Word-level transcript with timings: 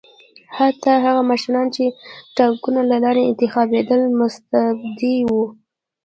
حتی 0.57 0.91
هغه 1.05 1.21
مشران 1.31 1.67
چې 1.75 1.83
ټاکنو 2.37 2.81
له 2.91 2.97
لارې 3.03 3.21
انتخابېدل 3.29 4.01
مستبد 4.19 4.99
وو. 5.29 5.43